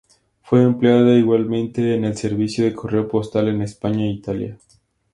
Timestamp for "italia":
4.09-4.57